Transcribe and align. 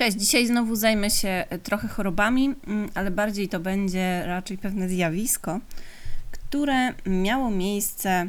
Cześć, 0.00 0.16
dzisiaj 0.16 0.46
znowu 0.46 0.76
zajmę 0.76 1.10
się 1.10 1.44
trochę 1.62 1.88
chorobami, 1.88 2.54
mm, 2.66 2.90
ale 2.94 3.10
bardziej 3.10 3.48
to 3.48 3.60
będzie 3.60 4.22
raczej 4.26 4.58
pewne 4.58 4.88
zjawisko, 4.88 5.60
które 6.30 6.92
miało 7.06 7.50
miejsce 7.50 8.28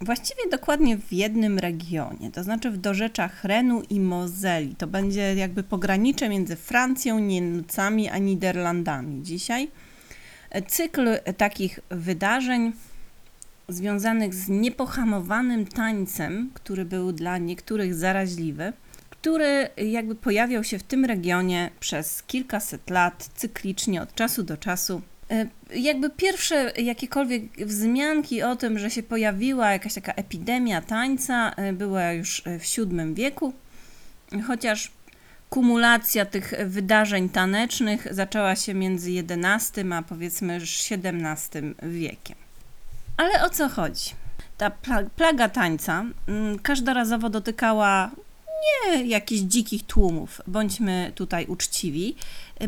właściwie 0.00 0.50
dokładnie 0.50 0.96
w 0.96 1.12
jednym 1.12 1.58
regionie, 1.58 2.30
to 2.30 2.42
znaczy 2.42 2.70
w 2.70 2.76
dorzeczach 2.76 3.44
Renu 3.44 3.82
i 3.90 4.00
Mozeli. 4.00 4.74
To 4.74 4.86
będzie 4.86 5.34
jakby 5.34 5.62
pogranicze 5.62 6.28
między 6.28 6.56
Francją, 6.56 7.18
Niemcami 7.18 8.08
a 8.08 8.18
Niderlandami 8.18 9.22
dzisiaj. 9.22 9.68
Cykl 10.68 11.18
takich 11.36 11.80
wydarzeń 11.90 12.72
związanych 13.68 14.34
z 14.34 14.48
niepohamowanym 14.48 15.66
tańcem, 15.66 16.50
który 16.54 16.84
był 16.84 17.12
dla 17.12 17.38
niektórych 17.38 17.94
zaraźliwy, 17.94 18.72
który 19.22 19.68
jakby 19.76 20.14
pojawiał 20.14 20.64
się 20.64 20.78
w 20.78 20.82
tym 20.82 21.04
regionie 21.04 21.70
przez 21.80 22.22
kilkaset 22.22 22.90
lat, 22.90 23.30
cyklicznie 23.34 24.02
od 24.02 24.14
czasu 24.14 24.42
do 24.42 24.56
czasu. 24.56 25.02
E, 25.30 25.46
jakby 25.74 26.10
pierwsze 26.10 26.72
jakiekolwiek 26.76 27.42
wzmianki 27.66 28.42
o 28.42 28.56
tym, 28.56 28.78
że 28.78 28.90
się 28.90 29.02
pojawiła 29.02 29.72
jakaś 29.72 29.94
taka 29.94 30.12
epidemia 30.12 30.80
tańca, 30.80 31.52
e, 31.56 31.72
była 31.72 32.12
już 32.12 32.42
w 32.60 32.76
VII 32.76 33.14
wieku, 33.14 33.52
chociaż 34.46 34.90
kumulacja 35.50 36.24
tych 36.24 36.54
wydarzeń 36.66 37.28
tanecznych 37.28 38.06
zaczęła 38.10 38.56
się 38.56 38.74
między 38.74 39.10
XI 39.10 39.80
a 39.92 40.02
powiedzmy 40.02 40.56
XVII 40.56 41.74
wiekiem. 41.82 42.36
Ale 43.16 43.44
o 43.44 43.50
co 43.50 43.68
chodzi? 43.68 44.10
Ta 44.58 44.70
plaga 45.16 45.48
tańca 45.48 46.04
mm, 46.28 46.58
każdorazowo 46.58 47.30
dotykała 47.30 48.10
nie 48.62 49.04
jakichś 49.04 49.42
dzikich 49.42 49.86
tłumów, 49.86 50.40
bądźmy 50.46 51.12
tutaj 51.14 51.46
uczciwi, 51.46 52.16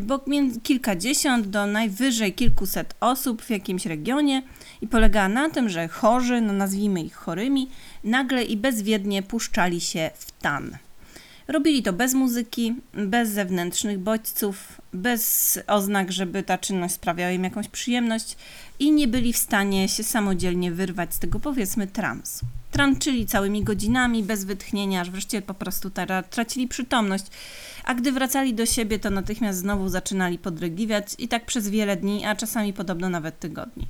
bo 0.01 0.25
kilkadziesiąt 0.63 1.47
do 1.47 1.67
najwyżej 1.67 2.33
kilkuset 2.33 2.95
osób 2.99 3.41
w 3.41 3.49
jakimś 3.49 3.85
regionie 3.85 4.41
i 4.81 4.87
polegała 4.87 5.29
na 5.29 5.49
tym, 5.49 5.69
że 5.69 5.87
chorzy, 5.87 6.41
no 6.41 6.53
nazwijmy 6.53 7.01
ich 7.01 7.15
chorymi, 7.15 7.69
nagle 8.03 8.43
i 8.43 8.57
bezwiednie 8.57 9.23
puszczali 9.23 9.81
się 9.81 10.11
w 10.17 10.31
tan. 10.31 10.77
Robili 11.47 11.83
to 11.83 11.93
bez 11.93 12.13
muzyki, 12.13 12.75
bez 12.93 13.29
zewnętrznych 13.29 13.99
bodźców, 13.99 14.81
bez 14.93 15.59
oznak, 15.67 16.11
żeby 16.11 16.43
ta 16.43 16.57
czynność 16.57 16.93
sprawiała 16.93 17.31
im 17.31 17.43
jakąś 17.43 17.67
przyjemność 17.67 18.37
i 18.79 18.91
nie 18.91 19.07
byli 19.07 19.33
w 19.33 19.37
stanie 19.37 19.89
się 19.89 20.03
samodzielnie 20.03 20.71
wyrwać 20.71 21.13
z 21.13 21.19
tego 21.19 21.39
powiedzmy 21.39 21.87
transu. 21.87 22.45
Tranczyli 22.71 23.25
całymi 23.25 23.63
godzinami 23.63 24.23
bez 24.23 24.45
wytchnienia, 24.45 25.01
aż 25.01 25.09
wreszcie 25.09 25.41
po 25.41 25.53
prostu 25.53 25.91
tracili 26.29 26.67
przytomność, 26.67 27.25
a 27.83 27.93
gdy 27.93 28.11
wracali 28.11 28.53
do 28.53 28.65
siebie, 28.65 28.99
to 28.99 29.09
natychmiast 29.09 29.59
znowu 29.59 29.89
zaczynali 29.89 30.37
podrygliwiać 30.37 31.07
i 31.17 31.27
tak 31.27 31.45
przez 31.45 31.69
wiele 31.69 31.95
dni, 31.95 32.25
a 32.25 32.35
czasami 32.35 32.73
podobno 32.73 33.09
nawet 33.09 33.39
tygodni. 33.39 33.87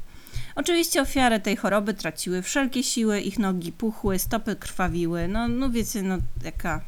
Oczywiście 0.55 1.01
ofiary 1.01 1.39
tej 1.39 1.55
choroby 1.55 1.93
traciły 1.93 2.41
wszelkie 2.41 2.83
siły, 2.83 3.19
ich 3.19 3.39
nogi 3.39 3.71
puchły, 3.71 4.19
stopy 4.19 4.55
krwawiły, 4.55 5.27
no, 5.27 5.47
no 5.47 5.69
wiecie, 5.69 6.01
no 6.01 6.17
jaka 6.43 6.81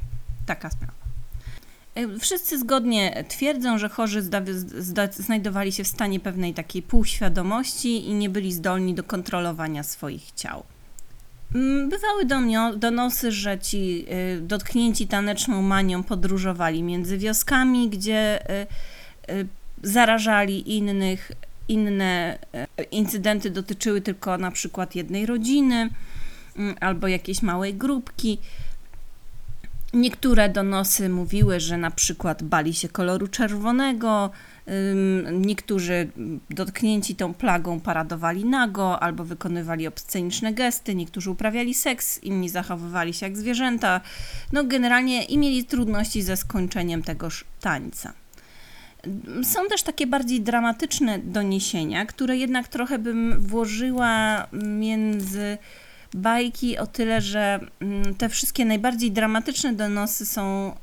taka 0.47 0.69
sprawa. 0.69 0.93
E, 1.95 2.19
wszyscy 2.19 2.59
zgodnie 2.59 3.23
twierdzą, 3.27 3.77
że 3.77 3.89
chorzy 3.89 4.21
znajdowali 5.11 5.71
się 5.71 5.83
w 5.83 5.87
stanie 5.87 6.19
pewnej 6.19 6.53
takiej 6.53 6.81
półświadomości 6.81 8.09
i 8.09 8.13
nie 8.13 8.29
byli 8.29 8.53
zdolni 8.53 8.93
do 8.93 9.03
kontrolowania 9.03 9.83
swoich 9.83 10.31
ciał. 10.31 10.63
Mm, 11.55 11.89
bywały 11.89 12.25
donosy, 12.77 13.31
że 13.31 13.59
ci 13.59 14.05
y, 14.37 14.41
dotknięci 14.41 15.07
taneczną 15.07 15.61
manią 15.61 16.03
podróżowali 16.03 16.83
między 16.83 17.17
wioskami, 17.17 17.89
gdzie 17.89 18.49
y, 19.29 19.47
zarażali 19.83 20.75
innych. 20.75 21.31
Inne 21.69 22.39
incydenty 22.91 23.49
dotyczyły 23.49 24.01
tylko 24.01 24.37
na 24.37 24.51
przykład 24.51 24.95
jednej 24.95 25.25
rodziny 25.25 25.89
mm, 26.57 26.75
albo 26.79 27.07
jakiejś 27.07 27.41
małej 27.41 27.73
grupki. 27.73 28.39
Niektóre 29.97 30.49
donosy 30.49 31.09
mówiły, 31.09 31.59
że 31.59 31.77
na 31.77 31.91
przykład 31.91 32.43
bali 32.43 32.73
się 32.73 32.89
koloru 32.89 33.27
czerwonego, 33.27 34.29
niektórzy 35.31 36.09
dotknięci 36.49 37.15
tą 37.15 37.33
plagą 37.33 37.79
paradowali 37.79 38.45
nago 38.45 39.03
albo 39.03 39.23
wykonywali 39.23 39.87
obsceniczne 39.87 40.53
gesty, 40.53 40.95
niektórzy 40.95 41.31
uprawiali 41.31 41.73
seks, 41.73 42.23
inni 42.23 42.49
zachowywali 42.49 43.13
się 43.13 43.25
jak 43.25 43.37
zwierzęta. 43.37 44.01
No 44.53 44.63
generalnie 44.63 45.23
i 45.23 45.37
mieli 45.37 45.65
trudności 45.65 46.21
ze 46.21 46.37
skończeniem 46.37 47.03
tegoż 47.03 47.45
tańca. 47.61 48.13
Są 49.43 49.67
też 49.67 49.83
takie 49.83 50.07
bardziej 50.07 50.41
dramatyczne 50.41 51.19
doniesienia, 51.19 52.05
które 52.05 52.37
jednak 52.37 52.67
trochę 52.67 52.99
bym 52.99 53.39
włożyła 53.39 54.47
między 54.53 55.57
bajki 56.13 56.77
o 56.77 56.87
tyle, 56.87 57.21
że 57.21 57.59
mm, 57.79 58.15
te 58.15 58.29
wszystkie 58.29 58.65
najbardziej 58.65 59.11
dramatyczne 59.11 59.73
donosy 59.73 60.25
są, 60.25 60.75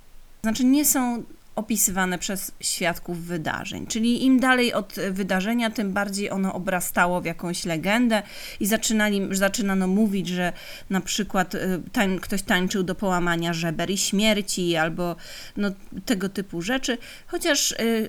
znaczy 0.43 0.65
nie 0.65 0.85
są 0.85 1.25
opisywane 1.57 2.19
przez 2.19 2.53
świadków 2.61 3.19
wydarzeń. 3.19 3.87
Czyli 3.87 4.25
im 4.25 4.41
dalej 4.41 4.73
od 4.73 4.95
wydarzenia, 5.11 5.71
tym 5.71 5.93
bardziej 5.93 6.31
ono 6.31 6.55
obrastało 6.55 7.21
w 7.21 7.25
jakąś 7.25 7.65
legendę 7.65 8.23
i 8.61 8.67
zaczynali, 8.67 9.29
zaczynano 9.31 9.87
mówić, 9.87 10.29
że 10.29 10.53
na 10.91 11.01
przykład 11.01 11.55
y, 11.55 11.81
tań, 11.93 12.19
ktoś 12.19 12.43
tańczył 12.43 12.83
do 12.83 12.95
połamania 12.95 13.53
żeber 13.53 13.91
i 13.91 13.99
śmierci 13.99 14.77
albo 14.77 15.17
no, 15.56 15.71
tego 16.05 16.29
typu 16.29 16.62
rzeczy. 16.62 16.99
Chociaż 17.27 17.73
y, 17.73 18.09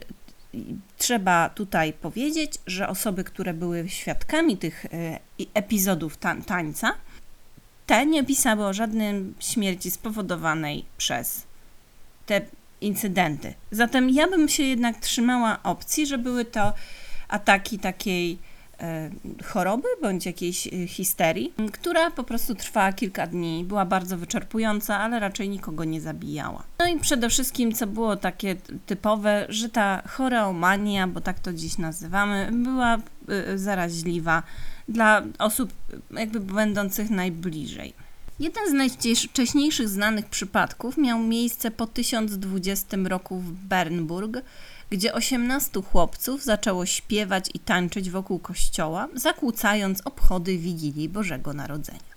trzeba 0.97 1.49
tutaj 1.49 1.93
powiedzieć, 1.93 2.53
że 2.67 2.87
osoby, 2.87 3.23
które 3.23 3.53
były 3.53 3.89
świadkami 3.89 4.57
tych 4.57 4.85
y, 4.85 4.89
epizodów 5.53 6.17
tańca, 6.45 6.93
te 7.85 8.05
nie 8.05 8.23
pisały 8.23 8.65
o 8.65 8.73
żadnym 8.73 9.33
śmierci 9.39 9.91
spowodowanej 9.91 10.85
przez 10.97 11.43
te 12.25 12.41
incydenty. 12.81 13.53
Zatem 13.71 14.09
ja 14.09 14.27
bym 14.27 14.49
się 14.49 14.63
jednak 14.63 14.97
trzymała 14.97 15.63
opcji, 15.63 16.07
że 16.07 16.17
były 16.17 16.45
to 16.45 16.73
ataki 17.27 17.79
takiej 17.79 18.37
choroby 19.45 19.87
bądź 20.01 20.25
jakiejś 20.25 20.67
e, 20.67 20.87
histerii, 20.87 21.53
która 21.73 22.11
po 22.11 22.23
prostu 22.23 22.55
trwała 22.55 22.93
kilka 22.93 23.27
dni, 23.27 23.63
była 23.67 23.85
bardzo 23.85 24.17
wyczerpująca, 24.17 24.99
ale 24.99 25.19
raczej 25.19 25.49
nikogo 25.49 25.83
nie 25.83 26.01
zabijała. 26.01 26.63
No 26.79 26.87
i 26.87 26.99
przede 26.99 27.29
wszystkim, 27.29 27.73
co 27.73 27.87
było 27.87 28.15
takie 28.15 28.55
typowe, 28.85 29.45
że 29.49 29.69
ta 29.69 30.01
choreomania, 30.07 31.07
bo 31.07 31.21
tak 31.21 31.39
to 31.39 31.53
dziś 31.53 31.77
nazywamy, 31.77 32.49
była 32.51 32.97
e, 33.27 33.57
zaraźliwa 33.57 34.43
dla 34.87 35.23
osób 35.39 35.73
jakby 36.11 36.39
będących 36.39 37.09
najbliżej. 37.09 37.93
Jeden 38.39 38.69
z 38.69 38.73
najwcześniejszych 38.73 39.89
znanych 39.89 40.25
przypadków 40.25 40.97
miał 40.97 41.19
miejsce 41.19 41.71
po 41.71 41.87
1020 41.87 42.97
roku 43.03 43.39
w 43.39 43.51
Bernburg, 43.51 44.41
gdzie 44.89 45.13
18 45.13 45.81
chłopców 45.81 46.43
zaczęło 46.43 46.85
śpiewać 46.85 47.49
i 47.53 47.59
tańczyć 47.59 48.09
wokół 48.09 48.39
kościoła, 48.39 49.07
zakłócając 49.13 50.01
obchody 50.05 50.57
Wigilii 50.57 51.09
Bożego 51.09 51.53
Narodzenia. 51.53 52.15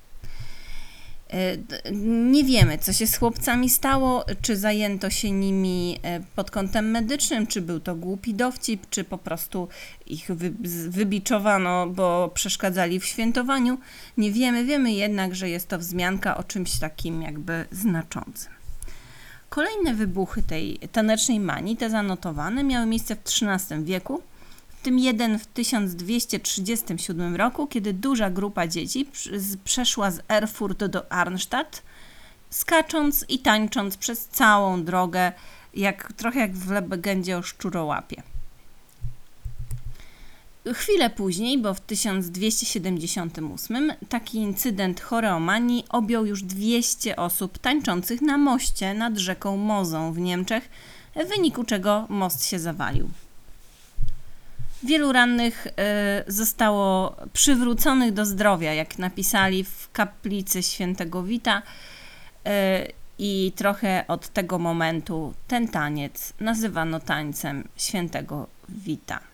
E, 1.31 1.57
nie 1.93 2.45
wiemy, 2.45 2.79
co 2.79 2.93
się 2.93 3.07
z 3.07 3.17
chłopcami 3.17 3.71
stało, 3.71 4.25
czy 4.43 4.57
zajęto 4.57 5.11
się 5.11 5.31
nimi 5.31 5.99
e, 6.03 6.21
pod 6.37 6.51
kątem 6.51 6.91
medycznym, 6.91 7.47
czy 7.47 7.61
był 7.61 7.81
to 7.81 7.95
głupi 7.95 8.35
dowcip, 8.35 8.87
czy 8.91 9.05
po 9.05 9.19
prostu 9.19 9.69
ich 10.07 10.29
wybiczowano, 10.89 11.87
bo 11.87 12.31
przeszkadzali 12.35 13.01
w 13.01 13.05
świętowaniu. 13.05 13.79
Nie 14.17 14.33
wiemy, 14.33 14.65
wiemy 14.65 14.93
jednak, 14.93 15.35
że 15.35 15.49
jest 15.49 15.69
to 15.69 15.79
wzmianka 15.79 16.37
o 16.37 16.45
czymś 16.45 16.79
takim 16.79 17.23
jakby 17.23 17.65
znaczącym. 17.71 18.58
Kolejne 19.49 19.95
wybuchy 19.95 20.43
tej 20.43 20.79
tanecznej 20.93 21.41
manii, 21.41 21.77
te 21.77 21.91
zanotowane, 21.91 22.65
miały 22.65 22.87
miejsce 22.87 23.17
w 23.17 23.21
XIII 23.21 23.85
wieku 23.85 24.23
w 24.69 24.83
tym 24.83 24.99
jeden 24.99 25.39
w 25.39 25.47
1237 25.47 27.37
roku, 27.37 27.67
kiedy 27.67 27.93
duża 27.93 28.31
grupa 28.31 28.67
dzieci 28.67 29.09
przeszła 29.65 30.11
z 30.11 30.21
Erfurt 30.29 30.85
do 30.85 31.13
Arnstadt, 31.13 31.83
skacząc 32.51 33.25
i 33.29 33.39
tańcząc 33.39 33.97
przez 33.97 34.29
całą 34.29 34.85
drogę, 34.85 35.33
jak, 35.75 36.13
trochę 36.13 36.41
jak 36.41 36.53
w 36.53 36.71
legendzie 36.71 37.39
o 37.39 37.43
szczurołapie. 37.43 38.23
Chwilę 40.75 41.11
później, 41.11 41.59
bo 41.59 41.75
w 41.75 41.81
1278, 41.81 43.93
taki 44.09 44.39
incydent 44.39 45.01
choreomanii 45.01 45.85
objął 45.89 46.27
już 46.27 46.43
200 46.43 47.17
osób 47.17 47.59
tańczących 47.59 48.23
na 48.23 48.39
moście 48.39 48.95
nad 48.95 49.19
rzeką 49.19 49.57
Mozą 49.57 50.13
w 50.13 50.19
Niemczech, 50.19 50.69
w 51.17 51.29
wyniku 51.29 51.65
czego 51.65 52.07
most 52.09 52.47
się 52.47 52.59
zawalił. 52.59 53.11
Wielu 54.83 55.13
rannych 55.13 55.67
e, 55.67 56.25
zostało 56.27 57.17
przywróconych 57.33 58.13
do 58.13 58.27
zdrowia, 58.27 58.75
jak 58.75 58.99
napisali 58.99 59.65
w 59.65 59.89
kaplicy 59.93 60.63
świętego 60.63 61.23
Wita. 61.23 61.63
E, 62.47 62.87
I 63.19 63.53
trochę 63.57 64.05
od 64.09 64.29
tego 64.29 64.59
momentu 64.59 65.35
ten 65.49 65.69
taniec 65.69 66.33
nazywano 66.41 67.01
tańcem 67.01 67.69
świętego 67.77 68.47
Wita. 68.69 69.28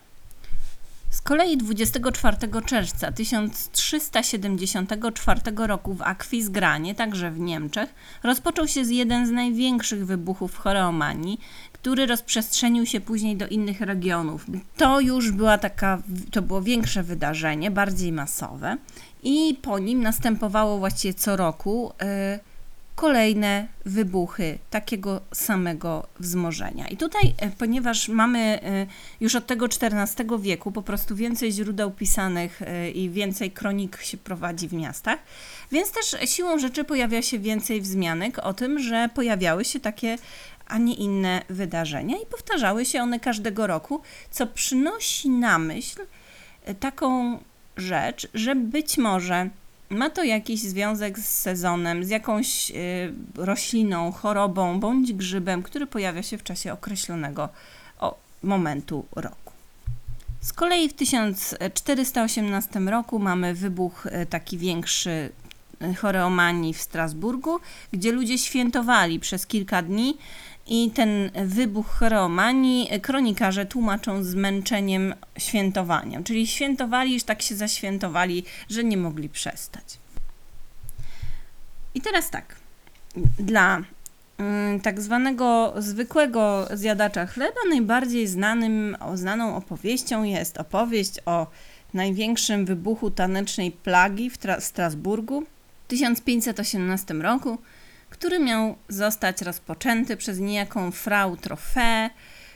Z 1.14 1.20
kolei 1.20 1.56
24 1.56 2.36
czerwca 2.66 3.12
1374 3.12 5.40
roku 5.56 5.94
w 5.94 6.02
Akwizgranie, 6.02 6.94
także 6.94 7.30
w 7.30 7.40
Niemczech, 7.40 7.94
rozpoczął 8.22 8.68
się 8.68 8.80
jeden 8.80 9.26
z 9.26 9.30
największych 9.30 10.06
wybuchów 10.06 10.56
choreomanii, 10.56 11.40
który 11.72 12.06
rozprzestrzenił 12.06 12.86
się 12.86 13.00
później 13.00 13.36
do 13.36 13.48
innych 13.48 13.80
regionów. 13.80 14.46
To 14.76 15.00
już 15.00 15.30
była 15.30 15.58
taka, 15.58 16.02
to 16.30 16.42
było 16.42 16.62
większe 16.62 17.02
wydarzenie, 17.02 17.70
bardziej 17.70 18.12
masowe 18.12 18.76
i 19.22 19.58
po 19.62 19.78
nim 19.78 20.02
następowało 20.02 20.78
właściwie 20.78 21.14
co 21.14 21.36
roku. 21.36 21.92
Yy, 22.00 22.06
kolejne 23.04 23.68
wybuchy 23.84 24.58
takiego 24.70 25.20
samego 25.32 26.06
wzmożenia. 26.20 26.88
I 26.88 26.96
tutaj, 26.96 27.34
e, 27.38 27.50
ponieważ 27.50 28.08
mamy 28.08 28.38
e, 28.38 28.86
już 29.20 29.34
od 29.34 29.46
tego 29.46 29.66
XIV 29.66 30.40
wieku 30.40 30.72
po 30.72 30.82
prostu 30.82 31.16
więcej 31.16 31.52
źródeł 31.52 31.90
pisanych 31.90 32.62
e, 32.62 32.90
i 32.90 33.10
więcej 33.10 33.50
kronik 33.50 34.02
się 34.02 34.16
prowadzi 34.16 34.68
w 34.68 34.72
miastach, 34.72 35.18
więc 35.72 35.90
też 35.92 36.16
siłą 36.30 36.58
rzeczy 36.58 36.84
pojawia 36.84 37.22
się 37.22 37.38
więcej 37.38 37.80
wzmianek 37.80 38.38
o 38.38 38.54
tym, 38.54 38.78
że 38.78 39.08
pojawiały 39.14 39.64
się 39.64 39.80
takie 39.80 40.18
a 40.66 40.78
nie 40.78 40.94
inne 40.94 41.42
wydarzenia 41.48 42.16
i 42.16 42.26
powtarzały 42.26 42.84
się 42.84 43.02
one 43.02 43.20
każdego 43.20 43.66
roku, 43.66 44.00
co 44.30 44.46
przynosi 44.46 45.30
na 45.30 45.58
myśl 45.58 46.00
taką 46.80 47.38
rzecz, 47.76 48.28
że 48.34 48.54
być 48.54 48.98
może 48.98 49.50
ma 49.90 50.10
to 50.10 50.24
jakiś 50.24 50.60
związek 50.60 51.18
z 51.18 51.28
sezonem, 51.28 52.04
z 52.04 52.08
jakąś 52.08 52.70
y, 52.70 52.74
rośliną, 53.34 54.12
chorobą 54.12 54.80
bądź 54.80 55.12
grzybem, 55.12 55.62
który 55.62 55.86
pojawia 55.86 56.22
się 56.22 56.38
w 56.38 56.42
czasie 56.42 56.72
określonego 56.72 57.48
momentu 58.44 59.06
roku. 59.16 59.52
Z 60.40 60.52
kolei 60.52 60.88
w 60.88 60.92
1418 60.92 62.80
roku 62.80 63.18
mamy 63.18 63.54
wybuch 63.54 64.06
y, 64.06 64.26
taki 64.26 64.58
większy 64.58 65.30
y, 65.82 65.94
choreomanii 65.94 66.74
w 66.74 66.82
Strasburgu, 66.82 67.60
gdzie 67.92 68.12
ludzie 68.12 68.38
świętowali 68.38 69.20
przez 69.20 69.46
kilka 69.46 69.82
dni 69.82 70.18
i 70.66 70.90
ten 70.90 71.30
wybuch 71.44 71.86
choreomanii 71.86 73.00
kronikarze 73.00 73.66
tłumaczą 73.66 74.24
zmęczeniem 74.24 75.14
świętowania. 75.38 76.22
Czyli 76.22 76.46
świętowali, 76.46 77.14
już 77.14 77.22
tak 77.22 77.42
się 77.42 77.54
zaświętowali, 77.54 78.44
że 78.70 78.84
nie 78.84 78.96
mogli 78.96 79.28
przestać. 79.28 79.98
I 81.94 82.00
teraz 82.00 82.30
tak. 82.30 82.56
Dla 83.38 83.82
mm, 84.38 84.80
tak 84.80 85.00
zwanego 85.00 85.74
zwykłego 85.78 86.68
zjadacza 86.72 87.26
chleba 87.26 87.60
najbardziej 87.68 88.26
znanym, 88.26 88.96
znaną 89.14 89.56
opowieścią 89.56 90.22
jest 90.22 90.58
opowieść 90.58 91.20
o 91.26 91.46
największym 91.94 92.64
wybuchu 92.64 93.10
tanecznej 93.10 93.70
plagi 93.70 94.30
w 94.30 94.38
Strasburgu 94.58 95.40
w 95.84 95.88
1518 95.88 97.14
roku 97.14 97.58
który 98.14 98.38
miał 98.38 98.76
zostać 98.88 99.42
rozpoczęty 99.42 100.16
przez 100.16 100.38
niejaką 100.38 100.90
Frau 100.90 101.36
Trofę, 101.36 102.10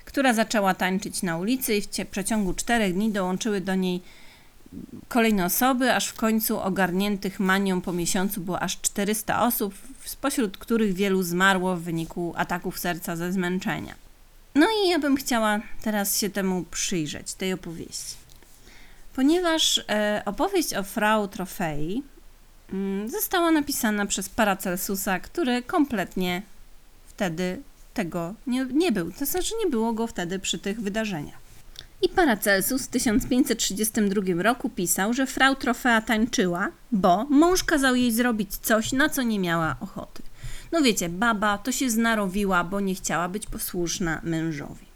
która 0.04 0.34
zaczęła 0.34 0.74
tańczyć 0.74 1.22
na 1.22 1.38
ulicy 1.38 1.76
i 1.76 1.82
w 1.82 1.88
przeciągu 2.10 2.54
czterech 2.54 2.94
dni 2.94 3.12
dołączyły 3.12 3.60
do 3.60 3.74
niej 3.74 4.02
kolejne 5.08 5.44
osoby, 5.44 5.94
aż 5.94 6.08
w 6.08 6.14
końcu 6.14 6.60
ogarniętych 6.60 7.40
manią 7.40 7.80
po 7.80 7.92
miesiącu 7.92 8.40
było 8.40 8.60
aż 8.60 8.80
400 8.80 9.42
osób, 9.42 9.74
spośród 10.04 10.58
których 10.58 10.94
wielu 10.94 11.22
zmarło 11.22 11.76
w 11.76 11.82
wyniku 11.82 12.34
ataków 12.36 12.78
serca 12.78 13.16
ze 13.16 13.32
zmęczenia. 13.32 13.94
No 14.54 14.66
i 14.84 14.88
ja 14.88 14.98
bym 14.98 15.16
chciała 15.16 15.60
teraz 15.82 16.18
się 16.18 16.30
temu 16.30 16.64
przyjrzeć, 16.70 17.34
tej 17.34 17.52
opowieści. 17.52 18.14
Ponieważ 19.14 19.84
e, 19.88 20.22
opowieść 20.24 20.74
o 20.74 20.82
Frau 20.82 21.28
Trofei 21.28 22.02
została 23.06 23.50
napisana 23.50 24.06
przez 24.06 24.28
Paracelsusa, 24.28 25.20
który 25.20 25.62
kompletnie 25.62 26.42
wtedy 27.06 27.62
tego 27.94 28.34
nie, 28.46 28.64
nie 28.64 28.92
był. 28.92 29.12
To 29.12 29.26
znaczy 29.26 29.54
nie 29.64 29.70
było 29.70 29.92
go 29.92 30.06
wtedy 30.06 30.38
przy 30.38 30.58
tych 30.58 30.80
wydarzeniach. 30.80 31.38
I 32.02 32.08
Paracelsus 32.08 32.82
w 32.82 32.88
1532 32.88 34.42
roku 34.42 34.70
pisał, 34.70 35.12
że 35.12 35.26
frau 35.26 35.56
Trofea 35.56 36.00
tańczyła, 36.00 36.68
bo 36.92 37.24
mąż 37.24 37.64
kazał 37.64 37.94
jej 37.94 38.12
zrobić 38.12 38.56
coś, 38.56 38.92
na 38.92 39.08
co 39.08 39.22
nie 39.22 39.38
miała 39.38 39.76
ochoty. 39.80 40.22
No 40.72 40.82
wiecie, 40.82 41.08
baba 41.08 41.58
to 41.58 41.72
się 41.72 41.90
znarowiła, 41.90 42.64
bo 42.64 42.80
nie 42.80 42.94
chciała 42.94 43.28
być 43.28 43.46
posłuszna 43.46 44.20
mężowi 44.24 44.87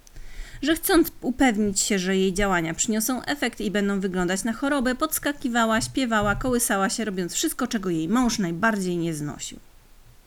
że 0.62 0.74
chcąc 0.74 1.12
upewnić 1.20 1.80
się, 1.80 1.98
że 1.98 2.16
jej 2.16 2.32
działania 2.32 2.74
przyniosą 2.74 3.24
efekt 3.24 3.60
i 3.60 3.70
będą 3.70 4.00
wyglądać 4.00 4.44
na 4.44 4.52
chorobę, 4.52 4.94
podskakiwała, 4.94 5.80
śpiewała, 5.80 6.34
kołysała 6.34 6.88
się, 6.88 7.04
robiąc 7.04 7.34
wszystko, 7.34 7.66
czego 7.66 7.90
jej 7.90 8.08
mąż 8.08 8.38
najbardziej 8.38 8.96
nie 8.96 9.14
znosił. 9.14 9.58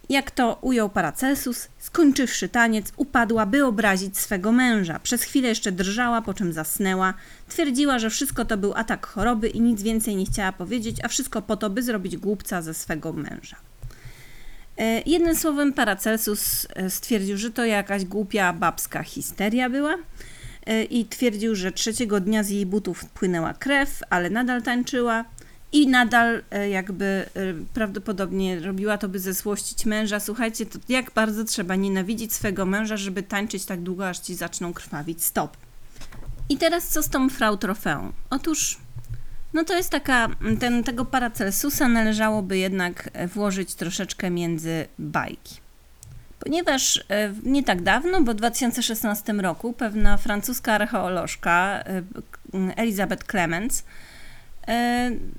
Jak 0.10 0.32
to 0.32 0.58
ujął 0.62 0.90
Paracelsus, 0.90 1.68
skończywszy 1.80 2.50
taniec, 2.50 2.92
upadła, 2.98 3.46
by 3.46 3.66
obrazić 3.66 4.18
swego 4.18 4.52
męża. 4.52 5.00
Przez 5.00 5.24
chwilę 5.24 5.50
jeszcze 5.50 5.72
drżała, 5.72 6.22
po 6.22 6.34
czym 6.34 6.54
zasnęła. 6.54 7.14
Twierdziła, 7.50 8.00
że 8.00 8.10
wszystko 8.10 8.46
to 8.46 8.58
był 8.58 8.74
atak 8.74 9.06
choroby 9.06 9.50
i 9.50 9.62
nic 9.62 9.82
więcej 9.82 10.16
nie 10.16 10.26
chciała 10.26 10.52
powiedzieć, 10.52 10.98
a 11.04 11.08
wszystko 11.08 11.42
po 11.42 11.58
to, 11.58 11.70
by 11.70 11.84
zrobić 11.84 12.18
głupca 12.18 12.62
ze 12.62 12.74
swego 12.74 13.14
męża. 13.14 13.56
E, 14.78 15.02
jednym 15.06 15.36
słowem, 15.36 15.74
Paracelsus 15.74 16.68
e, 16.76 16.90
stwierdził, 16.90 17.38
że 17.38 17.52
to 17.52 17.66
jakaś 17.66 18.06
głupia 18.06 18.54
babska 18.54 19.04
histeria 19.04 19.70
była 19.70 19.96
e, 20.66 20.84
i 20.84 21.06
twierdził, 21.06 21.56
że 21.56 21.72
trzeciego 21.72 22.20
dnia 22.20 22.44
z 22.44 22.50
jej 22.50 22.66
butów 22.66 23.06
płynęła 23.06 23.54
krew, 23.54 24.04
ale 24.10 24.30
nadal 24.30 24.62
tańczyła 24.62 25.26
i 25.72 25.88
nadal 25.88 26.44
jakby 26.72 27.26
prawdopodobnie 27.74 28.60
robiła 28.60 28.98
to, 28.98 29.10
by 29.10 29.20
zesłościć 29.20 29.86
męża. 29.86 30.20
Słuchajcie, 30.20 30.66
to 30.66 30.80
jak 30.90 31.12
bardzo 31.12 31.44
trzeba 31.44 31.76
nienawidzić 31.76 32.34
swego 32.34 32.66
męża, 32.66 32.98
żeby 32.98 33.24
tańczyć 33.24 33.66
tak 33.66 33.82
długo, 33.82 34.10
aż 34.10 34.20
ci 34.20 34.36
zaczną 34.36 34.74
krwawić 34.74 35.24
stop. 35.24 35.58
I 36.50 36.58
teraz 36.58 36.88
co 36.88 37.04
z 37.04 37.10
tą 37.10 37.30
frau 37.30 37.58
trofeą? 37.58 38.12
Otóż 38.30 38.78
no 39.56 39.64
to 39.64 39.78
jest 39.78 39.90
taka, 39.90 40.30
ten, 40.60 40.84
tego 40.84 41.06
Paracelsusa 41.06 41.88
należałoby 41.88 42.58
jednak 42.58 43.10
e, 43.14 43.28
włożyć 43.28 43.76
troszeczkę 43.76 44.30
między 44.30 44.88
bajki. 45.00 45.56
Ponieważ 46.40 47.06
e, 47.10 47.34
nie 47.44 47.64
tak 47.64 47.82
dawno, 47.82 48.22
bo 48.22 48.32
w 48.32 48.36
2016 48.36 49.34
roku, 49.34 49.74
pewna 49.74 50.18
francuska 50.18 50.74
archeolożka 50.74 51.84
e, 51.86 52.02
Elizabeth 52.76 53.26
Clemens 53.28 53.84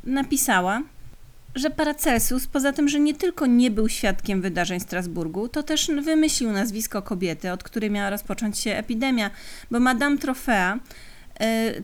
napisała, 0.05 0.83
że 1.55 1.71
Paracelsus, 1.71 2.47
poza 2.47 2.73
tym, 2.73 2.89
że 2.89 3.01
nie 3.01 3.15
tylko 3.15 3.47
nie 3.47 3.71
był 3.71 3.89
świadkiem 3.89 4.43
wydarzeń 4.43 4.81
Strasburgu, 4.81 5.49
to 5.49 5.63
też 5.63 5.91
wymyślił 6.03 6.53
nazwisko 6.53 7.03
kobiety, 7.03 7.53
od 7.53 7.63
której 7.63 7.91
miała 7.91 8.11
rozpocząć 8.11 8.59
się 8.59 8.71
epidemia, 8.71 9.31
bo 9.71 9.81
Madame 9.81 10.19
Trofea 10.19 10.79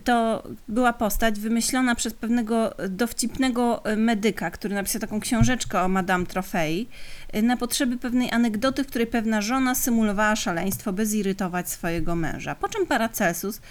to 0.03 0.43
była 0.67 0.93
postać 0.93 1.39
wymyślona 1.39 1.95
przez 1.95 2.13
pewnego 2.13 2.73
dowcipnego 2.89 3.83
medyka, 3.97 4.51
który 4.51 4.75
napisał 4.75 5.01
taką 5.01 5.19
książeczkę 5.19 5.81
o 5.81 5.87
Madame 5.87 6.25
Trofei 6.25 6.87
y, 7.35 7.41
na 7.41 7.57
potrzeby 7.57 7.97
pewnej 7.97 8.31
anegdoty, 8.31 8.83
w 8.83 8.87
której 8.87 9.07
pewna 9.07 9.41
żona 9.41 9.75
symulowała 9.75 10.35
szaleństwo, 10.35 10.93
by 10.93 11.05
zirytować 11.05 11.69
swojego 11.69 12.15
męża. 12.15 12.55
Po 12.55 12.69
czym 12.69 12.85
Paracelsus 12.85 13.61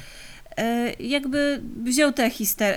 jakby 1.00 1.62
wziął 1.84 2.12
tę 2.12 2.30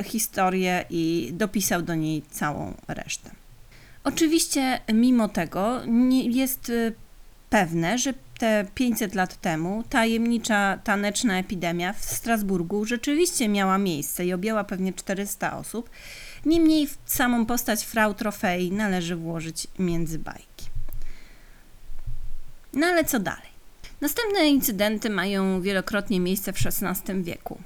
historię 0.03 0.85
i 0.89 1.29
dopisał 1.33 1.81
do 1.81 1.95
niej 1.95 2.23
całą 2.31 2.73
resztę. 2.87 3.31
Oczywiście, 4.03 4.79
mimo 4.93 5.27
tego, 5.27 5.81
nie 5.87 6.29
jest 6.29 6.71
pewne, 7.49 7.97
że 7.97 8.13
te 8.37 8.65
500 8.75 9.15
lat 9.15 9.41
temu 9.41 9.83
tajemnicza 9.89 10.79
taneczna 10.83 11.39
epidemia 11.39 11.93
w 11.93 12.05
Strasburgu 12.05 12.85
rzeczywiście 12.85 13.47
miała 13.47 13.77
miejsce 13.77 14.25
i 14.25 14.33
objęła 14.33 14.63
pewnie 14.63 14.93
400 14.93 15.57
osób. 15.57 15.89
Niemniej 16.45 16.87
w 16.87 16.97
samą 17.05 17.45
postać 17.45 17.83
Frau 17.83 18.13
Trofei 18.13 18.71
należy 18.71 19.15
włożyć 19.15 19.67
między 19.79 20.19
bajki. 20.19 20.65
No 22.73 22.87
ale 22.87 23.05
co 23.05 23.19
dalej? 23.19 23.55
Następne 24.01 24.47
incydenty 24.47 25.09
mają 25.09 25.61
wielokrotnie 25.61 26.19
miejsce 26.19 26.53
w 26.53 26.57
XVI 26.65 27.23
wieku. 27.23 27.61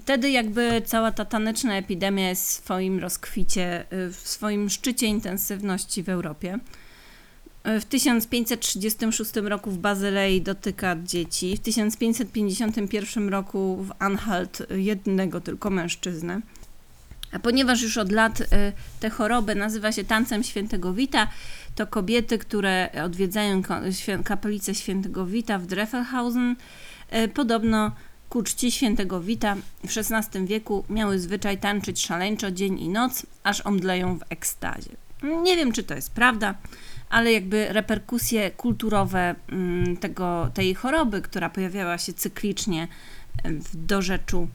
Wtedy 0.00 0.30
jakby 0.30 0.82
cała 0.86 1.12
ta 1.12 1.24
taneczna 1.24 1.76
epidemia 1.76 2.28
jest 2.28 2.46
w 2.46 2.64
swoim 2.64 2.98
rozkwicie, 2.98 3.84
w 3.90 4.28
swoim 4.28 4.70
szczycie 4.70 5.06
intensywności 5.06 6.02
w 6.02 6.08
Europie. 6.08 6.58
W 7.64 7.84
1536 7.84 9.36
roku 9.36 9.70
w 9.70 9.78
Bazylei 9.78 10.42
dotyka 10.42 10.96
dzieci, 11.04 11.56
w 11.56 11.60
1551 11.60 13.28
roku 13.28 13.76
w 13.76 13.92
Anhalt 13.98 14.62
jednego 14.70 15.40
tylko 15.40 15.70
mężczyznę. 15.70 16.40
A 17.32 17.38
ponieważ 17.38 17.82
już 17.82 17.98
od 17.98 18.12
lat 18.12 18.40
y, 18.40 18.46
tę 19.00 19.10
chorobę 19.10 19.54
nazywa 19.54 19.92
się 19.92 20.04
tancem 20.04 20.42
świętego 20.42 20.94
Wita, 20.94 21.28
to 21.74 21.86
kobiety, 21.86 22.38
które 22.38 22.90
odwiedzają 23.04 23.62
kapelicę 24.24 24.74
świętego 24.74 25.26
Wita 25.26 25.58
w 25.58 25.66
Dreffelhausen. 25.66 26.56
Podobno 27.34 27.92
ku 28.28 28.42
czci 28.42 28.70
świętego 28.70 29.20
Wita 29.20 29.56
w 29.84 29.98
XVI 29.98 30.46
wieku 30.46 30.84
miały 30.88 31.18
zwyczaj 31.18 31.58
tańczyć 31.58 32.06
szaleńczo 32.06 32.50
dzień 32.50 32.78
i 32.78 32.88
noc, 32.88 33.26
aż 33.42 33.66
omdleją 33.66 34.18
w 34.18 34.22
ekstazie. 34.30 35.09
Nie 35.22 35.56
wiem, 35.56 35.72
czy 35.72 35.82
to 35.82 35.94
jest 35.94 36.10
prawda, 36.10 36.54
ale 37.10 37.32
jakby 37.32 37.66
reperkusje 37.72 38.50
kulturowe 38.50 39.34
mm, 39.48 39.96
tego, 39.96 40.50
tej 40.54 40.74
choroby, 40.74 41.22
która 41.22 41.50
pojawiała 41.50 41.98
się 41.98 42.12
cyklicznie 42.12 42.88
w 43.44 43.76
dorzeczu 43.76 44.48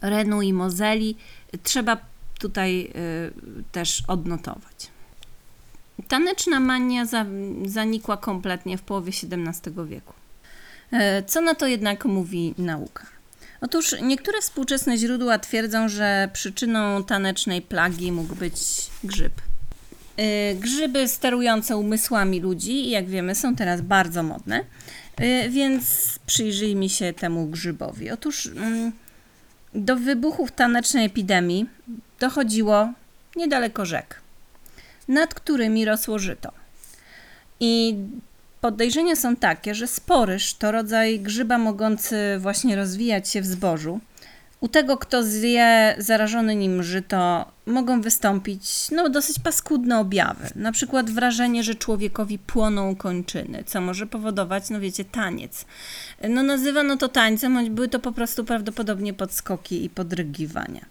Renu 0.00 0.42
i 0.42 0.52
Mozeli, 0.52 1.16
trzeba 1.62 1.96
tutaj 2.38 2.92
y, 3.60 3.64
też 3.72 4.02
odnotować. 4.08 4.90
Taneczna 6.08 6.60
mania 6.60 7.06
za, 7.06 7.26
zanikła 7.66 8.16
kompletnie 8.16 8.78
w 8.78 8.82
połowie 8.82 9.12
XVII 9.12 9.72
wieku. 9.86 10.14
E, 10.92 11.22
co 11.22 11.40
na 11.40 11.54
to 11.54 11.66
jednak 11.66 12.04
mówi 12.04 12.54
nauka? 12.58 13.06
Otóż 13.60 13.94
niektóre 14.02 14.40
współczesne 14.40 14.98
źródła 14.98 15.38
twierdzą, 15.38 15.88
że 15.88 16.30
przyczyną 16.32 17.04
tanecznej 17.04 17.62
plagi 17.62 18.12
mógł 18.12 18.34
być 18.34 18.56
grzyb. 19.04 19.32
E, 20.18 20.54
grzyby 20.54 21.08
sterujące 21.08 21.76
umysłami 21.76 22.40
ludzi, 22.40 22.90
jak 22.90 23.06
wiemy, 23.06 23.34
są 23.34 23.56
teraz 23.56 23.80
bardzo 23.80 24.22
modne, 24.22 24.64
e, 25.16 25.48
więc 25.48 26.18
przyjrzyjmy 26.26 26.88
się 26.88 27.12
temu 27.12 27.46
grzybowi. 27.46 28.10
Otóż 28.10 28.46
mm, 28.46 28.92
do 29.74 29.96
wybuchów 29.96 30.52
tanecznej 30.52 31.06
epidemii 31.06 31.66
dochodziło 32.20 32.92
niedaleko 33.36 33.86
rzek, 33.86 34.20
nad 35.08 35.34
którymi 35.34 35.84
rosło 35.84 36.18
żyto. 36.18 36.52
I 37.60 37.94
Podejrzenia 38.60 39.16
są 39.16 39.36
takie, 39.36 39.74
że 39.74 39.86
sporyż 39.86 40.54
to 40.54 40.72
rodzaj 40.72 41.20
grzyba 41.20 41.58
mogący 41.58 42.16
właśnie 42.38 42.76
rozwijać 42.76 43.28
się 43.28 43.40
w 43.40 43.46
zbożu. 43.46 44.00
U 44.60 44.68
tego, 44.68 44.96
kto 44.96 45.22
zje 45.22 45.94
zarażony 45.98 46.56
nim 46.56 46.82
żyto, 46.82 47.52
mogą 47.66 48.00
wystąpić 48.00 48.90
no, 48.90 49.08
dosyć 49.08 49.38
paskudne 49.38 49.98
objawy. 49.98 50.48
Na 50.54 50.72
przykład 50.72 51.10
wrażenie, 51.10 51.62
że 51.62 51.74
człowiekowi 51.74 52.38
płoną 52.38 52.96
kończyny, 52.96 53.64
co 53.66 53.80
może 53.80 54.06
powodować, 54.06 54.70
no 54.70 54.80
wiecie, 54.80 55.04
taniec. 55.04 55.64
No 56.28 56.42
nazywano 56.42 56.96
to 56.96 57.08
tańcem, 57.08 57.56
choć 57.56 57.70
były 57.70 57.88
to 57.88 57.98
po 57.98 58.12
prostu 58.12 58.44
prawdopodobnie 58.44 59.14
podskoki 59.14 59.84
i 59.84 59.90
podrygiwania. 59.90 60.86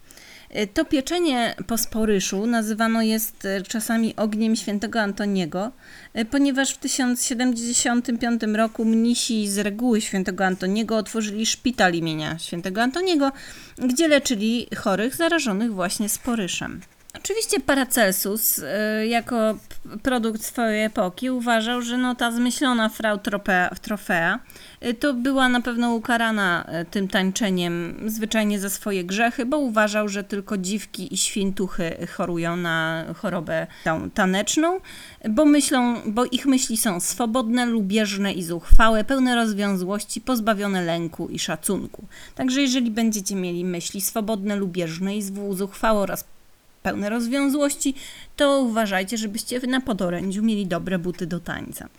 Y, 0.55 0.67
to 0.67 0.85
pieczenie 0.85 1.55
po 1.67 1.77
sporyszu 1.77 2.45
nazywano 2.45 3.01
jest 3.01 3.45
y, 3.45 3.63
czasami 3.67 4.15
ogniem 4.15 4.55
świętego 4.55 5.01
Antoniego, 5.01 5.71
y, 6.17 6.25
ponieważ 6.25 6.73
w 6.73 6.77
1075 6.77 8.41
roku 8.55 8.85
mnisi 8.85 9.47
z 9.47 9.57
reguły 9.57 10.01
świętego 10.01 10.45
Antoniego 10.45 10.97
otworzyli 10.97 11.45
szpital 11.45 11.93
imienia 11.93 12.39
świętego 12.39 12.81
Antoniego, 12.81 13.31
gdzie 13.77 14.07
leczyli 14.07 14.67
chorych 14.77 15.15
zarażonych 15.15 15.73
właśnie 15.73 16.09
sporyszem. 16.09 16.81
Oczywiście 17.17 17.59
Paracelsus, 17.59 18.61
jako 19.07 19.57
produkt 20.03 20.43
swojej 20.43 20.83
epoki, 20.83 21.29
uważał, 21.29 21.81
że 21.81 21.97
no 21.97 22.15
ta 22.15 22.31
zmyślona 22.31 22.89
frau 22.89 23.19
Trofea 23.81 24.39
Y, 24.85 24.93
to 24.93 25.13
była 25.13 25.49
na 25.49 25.61
pewno 25.61 25.93
ukarana 25.93 26.65
y, 26.81 26.85
tym 26.85 27.07
tańczeniem 27.07 27.95
zwyczajnie 28.05 28.59
za 28.59 28.69
swoje 28.69 29.03
grzechy, 29.03 29.45
bo 29.45 29.57
uważał, 29.57 30.09
że 30.09 30.23
tylko 30.23 30.57
dziwki 30.57 31.13
i 31.13 31.17
świntuchy 31.17 32.07
chorują 32.11 32.57
na 32.57 33.05
chorobę 33.15 33.67
taneczną, 34.13 34.79
bo 35.29 35.45
myślą, 35.45 35.95
bo 36.05 36.25
ich 36.25 36.45
myśli 36.45 36.77
są 36.77 36.99
swobodne, 36.99 37.65
lubieżne 37.65 38.33
i 38.33 38.43
zuchwałe, 38.43 39.03
pełne 39.03 39.35
rozwiązłości, 39.35 40.21
pozbawione 40.21 40.81
lęku 40.81 41.27
i 41.27 41.39
szacunku. 41.39 42.07
Także 42.35 42.61
jeżeli 42.61 42.91
będziecie 42.91 43.35
mieli 43.35 43.65
myśli 43.65 44.01
swobodne, 44.01 44.55
lubieżne 44.55 45.17
i 45.17 45.23
zuchwałe 45.51 45.99
oraz 45.99 46.23
pełne 46.87 47.09
rozwiązłości, 47.09 47.95
to 48.35 48.59
uważajcie, 48.59 49.17
żebyście 49.17 49.59
na 49.59 49.81
podorędziu 49.81 50.43
mieli 50.43 50.67
dobre 50.67 50.99
buty 50.99 51.27
do 51.27 51.39
tańca. 51.39 51.89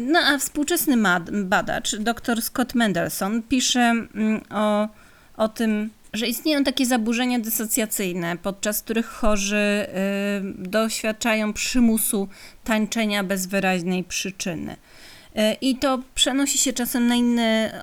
No 0.00 0.18
a 0.18 0.38
współczesny 0.38 0.96
badacz, 1.32 1.96
dr 1.96 2.42
Scott 2.42 2.74
Mendelson, 2.74 3.42
pisze 3.42 3.80
mm, 3.80 4.40
o, 4.50 4.88
o 5.36 5.48
tym, 5.48 5.90
że 6.12 6.26
istnieją 6.26 6.64
takie 6.64 6.86
zaburzenia 6.86 7.38
dysocjacyjne, 7.38 8.36
podczas 8.36 8.82
których 8.82 9.06
chorzy 9.06 9.86
y, 10.66 10.68
doświadczają 10.68 11.52
przymusu 11.52 12.28
tańczenia 12.64 13.24
bez 13.24 13.46
wyraźnej 13.46 14.04
przyczyny. 14.04 14.76
Y, 15.38 15.56
I 15.60 15.76
to 15.76 15.98
przenosi 16.14 16.58
się 16.58 16.72
czasem 16.72 17.06
na 17.06 17.14
inne 17.14 17.82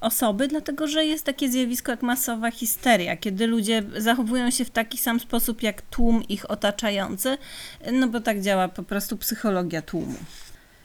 osoby, 0.00 0.48
dlatego 0.48 0.86
że 0.86 1.04
jest 1.04 1.24
takie 1.24 1.48
zjawisko 1.48 1.90
jak 1.90 2.02
masowa 2.02 2.50
histeria, 2.50 3.16
kiedy 3.16 3.46
ludzie 3.46 3.82
zachowują 3.96 4.50
się 4.50 4.64
w 4.64 4.70
taki 4.70 4.98
sam 4.98 5.20
sposób 5.20 5.62
jak 5.62 5.82
tłum 5.82 6.22
ich 6.28 6.50
otaczający, 6.50 7.38
no 7.92 8.08
bo 8.08 8.20
tak 8.20 8.40
działa 8.40 8.68
po 8.68 8.82
prostu 8.82 9.16
psychologia 9.16 9.82
tłumu. 9.82 10.18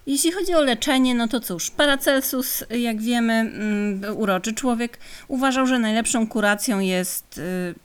Jeśli 0.08 0.32
chodzi 0.32 0.54
o 0.54 0.62
leczenie, 0.62 1.16
no 1.16 1.28
to 1.28 1.40
cóż, 1.40 1.72
Paracelsus, 1.72 2.64
jak 2.70 3.02
wiemy, 3.02 3.34
mm, 3.34 4.18
uroczy 4.18 4.54
człowiek, 4.54 4.98
uważał, 5.28 5.68
że 5.68 5.80
najlepszą 5.80 6.28
kuracją 6.28 6.80
jest 6.80 7.38
y, 7.38 7.76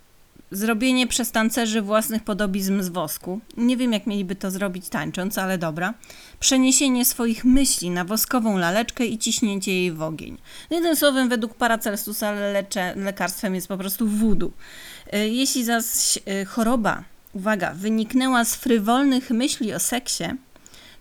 zrobienie 0.50 1.06
przez 1.06 1.32
tancerzy 1.32 1.82
własnych 1.82 2.24
podobizm 2.24 2.82
z 2.82 2.88
wosku. 2.88 3.40
Nie 3.56 3.76
wiem, 3.76 3.92
jak 3.92 4.06
mieliby 4.06 4.34
to 4.34 4.50
zrobić 4.50 4.88
tańcząc, 4.88 5.38
ale 5.38 5.58
dobra. 5.58 5.94
Przeniesienie 6.40 7.04
swoich 7.04 7.44
myśli 7.44 7.90
na 7.90 8.04
woskową 8.04 8.58
laleczkę 8.58 9.06
i 9.06 9.18
ciśnięcie 9.18 9.72
jej 9.72 9.92
w 9.92 10.02
ogień. 10.02 10.38
Jednym 10.70 10.96
słowem, 10.96 11.28
według 11.28 11.54
Paracelsusa 11.54 12.32
lecze, 12.32 12.94
lekarstwem 12.96 13.54
jest 13.54 13.68
po 13.68 13.78
prostu 13.78 14.08
wudu. 14.08 14.52
Y, 15.14 15.28
jeśli 15.28 15.64
zaś 15.64 16.16
y, 16.16 16.44
choroba, 16.44 17.04
uwaga, 17.32 17.74
wyniknęła 17.74 18.44
z 18.44 18.54
frywolnych 18.54 19.30
myśli 19.30 19.74
o 19.74 19.78
seksie, 19.78 20.24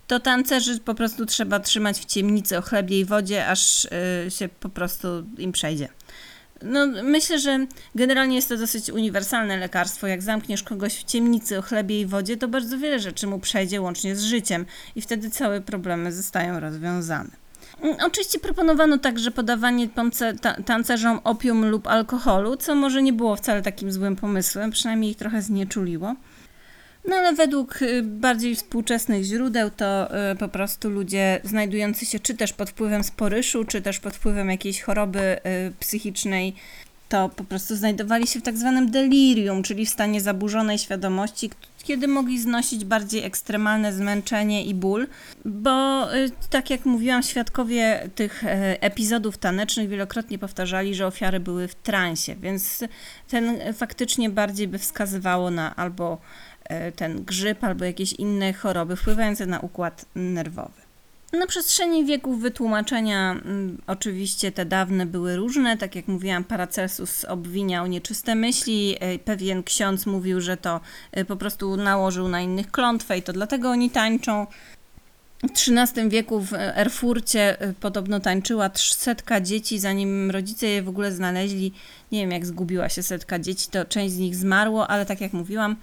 to 0.08 0.20
tancerzy 0.20 0.80
po 0.80 0.96
prostu 0.96 1.26
trzeba 1.26 1.60
trzymać 1.60 2.00
w 2.00 2.06
ciemnicy 2.06 2.58
o 2.58 2.62
chlebie 2.62 3.00
i 3.00 3.06
wodzie, 3.06 3.48
aż 3.48 3.86
y, 3.86 4.32
się 4.32 4.50
po 4.50 4.70
prostu 4.70 5.08
im 5.38 5.52
przejdzie. 5.52 5.90
No, 6.62 6.88
myślę, 7.04 7.40
że 7.40 7.68
generalnie 7.96 8.36
jest 8.36 8.50
to 8.50 8.58
dosyć 8.58 8.90
uniwersalne 8.90 9.58
lekarstwo. 9.58 10.08
Jak 10.08 10.22
zamkniesz 10.22 10.64
kogoś 10.64 10.96
w 10.96 11.04
ciemnicy 11.04 11.60
o 11.60 11.62
chlebie 11.62 12.02
i 12.02 12.06
wodzie, 12.06 12.38
to 12.38 12.48
bardzo 12.48 12.78
wiele 12.78 13.00
rzeczy 13.00 13.28
mu 13.28 13.40
przejdzie 13.40 13.82
łącznie 13.82 14.16
z 14.16 14.24
życiem 14.24 14.66
i 14.96 15.02
wtedy 15.02 15.30
całe 15.30 15.62
problemy 15.62 16.12
zostają 16.12 16.60
rozwiązane. 16.60 17.30
Mm, 17.82 17.98
oczywiście 18.06 18.40
proponowano 18.40 18.98
także 18.98 19.32
podawanie 19.32 19.90
tancerzom 20.66 21.20
opium 21.24 21.66
lub 21.66 21.88
alkoholu, 21.88 22.58
co 22.58 22.76
może 22.76 23.04
nie 23.04 23.14
było 23.14 23.36
wcale 23.36 23.62
takim 23.62 23.92
złym 23.92 24.16
pomysłem, 24.16 24.72
przynajmniej 24.72 25.12
ich 25.12 25.18
trochę 25.18 25.42
znieczuliło. 25.42 26.16
No 27.08 27.16
ale 27.16 27.34
według 27.34 27.82
y, 27.82 28.04
bardziej 28.04 28.56
współczesnych 28.56 29.24
źródeł 29.24 29.70
to 29.70 30.18
y, 30.32 30.36
po 30.36 30.48
prostu 30.48 30.90
ludzie 30.90 31.42
znajdujący 31.44 32.06
się 32.06 32.20
czy 32.20 32.34
też 32.34 32.54
pod 32.54 32.70
wpływem 32.70 33.04
sporyszu, 33.04 33.66
czy 33.66 33.82
też 33.82 34.00
pod 34.00 34.16
wpływem 34.16 34.50
jakiejś 34.50 34.82
choroby 34.82 35.20
y, 35.20 35.40
psychicznej, 35.80 36.56
to 37.10 37.30
po 37.30 37.44
prostu 37.44 37.76
znajdowali 37.76 38.28
się 38.28 38.40
w 38.40 38.44
tak 38.44 38.58
zwanym 38.58 38.92
delirium, 38.92 39.64
czyli 39.64 39.86
w 39.86 39.90
stanie 39.90 40.22
zaburzonej 40.22 40.78
świadomości, 40.78 41.50
kiedy 41.84 42.08
mogli 42.08 42.40
znosić 42.40 42.86
bardziej 42.86 43.24
ekstremalne 43.24 43.94
zmęczenie 43.94 44.66
i 44.66 44.76
ból, 44.76 45.08
bo 45.46 46.08
tak 46.50 46.70
jak 46.70 46.86
mówiłam, 46.86 47.24
świadkowie 47.24 48.10
tych 48.16 48.44
epizodów 48.82 49.38
tanecznych 49.38 49.90
wielokrotnie 49.90 50.40
powtarzali, 50.40 50.96
że 50.96 51.08
ofiary 51.08 51.40
były 51.40 51.68
w 51.68 51.76
transie, 51.76 52.36
więc 52.36 52.84
ten 53.28 53.74
faktycznie 53.74 54.30
bardziej 54.30 54.68
by 54.68 54.80
wskazywało 54.80 55.52
na 55.52 55.76
albo 55.76 56.18
E, 56.18 56.47
ten 56.96 57.24
grzyb 57.24 57.64
albo 57.64 57.86
jakieś 57.86 58.14
inne 58.14 58.54
choroby 58.54 58.96
wpływające 58.96 59.46
na 59.46 59.60
układ 59.60 60.06
nerwowy. 60.16 60.88
Na 61.34 61.48
przestrzeni 61.48 62.06
wieków 62.06 62.42
wytłumaczenia 62.42 63.32
mm, 63.32 63.82
oczywiście 63.88 64.52
te 64.52 64.66
dawne 64.66 65.06
były 65.06 65.36
różne. 65.36 65.78
Tak 65.78 65.96
jak 65.96 66.08
mówiłam, 66.08 66.44
Paracelsus 66.44 67.26
obwiniał 67.26 67.88
nieczyste 67.88 68.36
myśli. 68.36 68.96
E, 69.00 69.20
pewien 69.20 69.64
ksiądz 69.64 70.06
mówił, 70.06 70.42
że 70.42 70.58
to 70.58 70.82
e, 71.12 71.26
po 71.26 71.36
prostu 71.36 71.78
nałożył 71.78 72.28
na 72.28 72.42
innych 72.42 72.72
klątwę 72.72 73.18
i 73.18 73.22
to 73.22 73.34
dlatego 73.34 73.70
oni 73.70 73.90
tańczą. 73.90 74.48
W 75.44 75.52
XIII 75.52 76.10
wieku 76.10 76.42
w 76.42 76.54
Erfurcie 76.54 77.58
podobno 77.80 78.20
tańczyła 78.20 78.70
setka 78.76 79.42
dzieci, 79.42 79.80
zanim 79.80 80.32
rodzice 80.32 80.68
je 80.68 80.82
w 80.82 80.90
ogóle 80.90 81.12
znaleźli. 81.12 81.74
Nie 82.12 82.22
wiem, 82.22 82.32
jak 82.32 82.46
zgubiła 82.46 82.90
się 82.90 83.04
setka 83.04 83.40
dzieci, 83.40 83.68
to 83.72 83.86
część 83.86 84.14
z 84.14 84.18
nich 84.18 84.36
zmarło, 84.36 84.88
ale 84.88 85.06
tak 85.06 85.22
jak 85.22 85.34
mówiłam, 85.34 85.76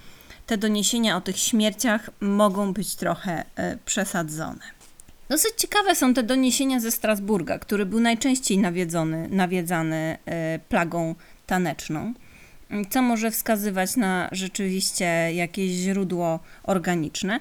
te 0.47 0.59
doniesienia 0.59 1.17
o 1.17 1.21
tych 1.21 1.39
śmierciach 1.39 2.11
mogą 2.21 2.73
być 2.73 2.95
trochę 2.95 3.45
e, 3.57 3.77
przesadzone. 3.85 4.65
Dosyć 5.29 5.53
ciekawe 5.57 5.95
są 5.95 6.15
te 6.15 6.23
doniesienia 6.23 6.81
ze 6.81 6.91
Strasburga, 6.91 7.59
który 7.59 7.87
był 7.87 8.01
najczęściej 8.01 8.59
nawiedzony, 8.59 9.29
nawiedzany 9.31 10.19
e, 10.27 10.59
plagą 10.69 11.15
taneczną, 11.47 12.15
co 12.91 13.03
może 13.03 13.31
wskazywać 13.31 13.97
na 13.97 14.29
rzeczywiście 14.33 15.05
jakieś 15.33 15.71
źródło 15.71 16.41
organiczne. 16.63 17.41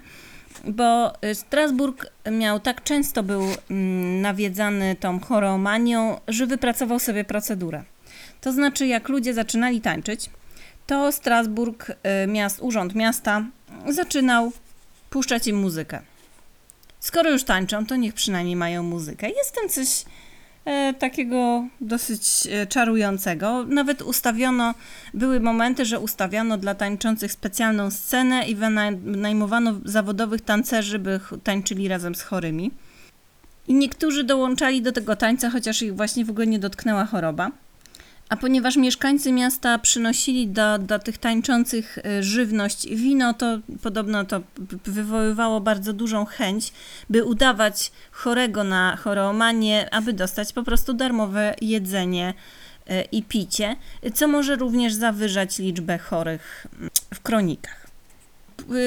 bo 0.66 1.14
y, 1.26 1.36
Strasburg 1.36 2.06
miał 2.32 2.60
tak 2.60 2.84
często 2.84 3.24
był 3.24 3.42
mm, 3.70 4.22
nawiedzany 4.22 4.96
tą 4.96 5.20
choromanią, 5.20 6.20
że 6.28 6.48
wypracował 6.48 7.00
sobie 7.00 7.24
procedurę. 7.24 7.84
To 8.42 8.52
znaczy, 8.52 8.88
jak 8.88 9.10
ludzie 9.10 9.34
zaczynali 9.34 9.82
tańczyć, 9.82 10.30
to 10.88 11.12
Strasburg, 11.12 11.90
y, 11.90 12.28
miast, 12.28 12.60
urząd 12.62 12.96
miasta, 12.96 13.46
zaczynał 13.88 14.52
puszczać 15.10 15.48
im 15.48 15.58
muzykę. 15.58 16.02
Skoro 17.00 17.30
już 17.30 17.44
tańczą, 17.44 17.86
to 17.86 17.96
niech 17.96 18.14
przynajmniej 18.14 18.56
mają 18.56 18.84
muzykę. 18.84 19.30
Jest 19.30 19.56
tam 19.56 19.70
coś 19.70 20.06
e, 20.66 20.94
takiego 20.94 21.68
dosyć 21.82 22.48
e, 22.52 22.68
czarującego. 22.68 23.64
Nawet 23.64 24.02
ustawiono, 24.02 24.74
były 25.14 25.40
momenty, 25.40 25.86
że 25.86 26.00
ustawiono 26.00 26.58
dla 26.58 26.76
tańczących 26.76 27.32
specjalną 27.32 27.92
scenę 27.92 28.48
i 28.48 28.56
wynajmowano 28.56 29.74
zawodowych 29.86 30.42
tancerzy, 30.42 31.00
by 31.00 31.20
tańczyli 31.44 31.88
razem 31.88 32.16
z 32.16 32.22
chorymi. 32.22 32.72
I 33.68 33.74
niektórzy 33.74 34.24
dołączali 34.24 34.82
do 34.82 34.92
tego 34.92 35.16
tańca, 35.16 35.50
chociaż 35.50 35.82
ich 35.82 35.96
właśnie 35.96 36.26
w 36.26 36.30
ogóle 36.30 36.48
nie 36.48 36.60
dotknęła 36.60 37.06
choroba. 37.06 37.52
A 38.30 38.38
ponieważ 38.38 38.76
mieszkańcy 38.76 39.32
miasta 39.32 39.80
przynosili 39.80 40.48
do, 40.48 40.80
do 40.80 41.00
tych 41.00 41.18
tańczących 41.18 41.98
y, 41.98 42.24
żywność 42.24 42.88
wino, 42.88 43.34
to 43.34 43.60
podobno 43.82 44.26
to 44.26 44.42
wywoływało 44.86 45.62
bardzo 45.62 45.94
dużą 45.94 46.26
chęć, 46.26 46.74
by 47.10 47.24
udawać 47.24 47.92
chorego 48.12 48.64
na 48.64 48.96
choroomanię, 48.96 49.94
aby 49.94 50.14
dostać 50.14 50.54
po 50.54 50.64
prostu 50.64 50.94
darmowe 50.94 51.56
jedzenie 51.62 52.34
y, 52.90 53.02
i 53.12 53.24
picie, 53.24 53.76
co 54.14 54.28
może 54.28 54.56
również 54.56 54.94
zawyżać 54.94 55.60
liczbę 55.60 55.98
chorych 55.98 56.68
mm, 56.80 56.90
w 57.14 57.22
kronikach. 57.22 57.84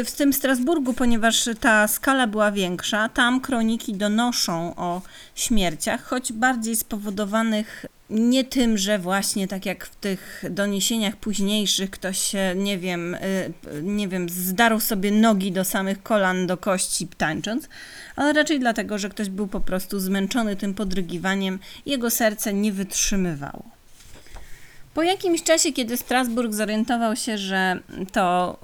W 0.04 0.12
tym 0.16 0.32
Strasburgu, 0.32 0.94
ponieważ 0.94 1.48
ta 1.60 1.88
skala 1.88 2.26
była 2.26 2.52
większa, 2.52 3.08
tam 3.08 3.40
kroniki 3.40 3.94
donoszą 3.94 4.76
o 4.76 5.02
śmierciach, 5.34 6.04
choć 6.04 6.32
bardziej 6.32 6.76
spowodowanych 6.76 7.86
nie 8.10 8.44
tym, 8.44 8.78
że 8.78 8.98
właśnie 8.98 9.48
tak 9.48 9.66
jak 9.66 9.86
w 9.86 9.96
tych 9.96 10.44
doniesieniach 10.50 11.16
późniejszych 11.16 11.90
ktoś 11.90 12.18
się, 12.18 12.52
nie 12.56 12.78
wiem, 12.78 13.14
y, 13.14 13.52
nie 13.82 14.08
wiem, 14.08 14.28
zdarł 14.28 14.80
sobie 14.80 15.10
nogi 15.10 15.52
do 15.52 15.64
samych 15.64 16.02
kolan, 16.02 16.46
do 16.46 16.56
kości 16.56 17.08
tańcząc, 17.16 17.68
ale 18.16 18.32
raczej 18.32 18.60
dlatego, 18.60 18.98
że 18.98 19.08
ktoś 19.08 19.28
był 19.28 19.46
po 19.46 19.60
prostu 19.60 20.00
zmęczony 20.00 20.56
tym 20.56 20.74
podrygiwaniem, 20.74 21.58
jego 21.86 22.10
serce 22.10 22.52
nie 22.52 22.72
wytrzymywało. 22.72 23.76
Po 24.94 25.02
jakimś 25.02 25.42
czasie, 25.42 25.72
kiedy 25.72 25.96
Strasburg 25.96 26.54
zorientował 26.54 27.16
się, 27.16 27.38
że 27.38 27.80
to 28.12 28.58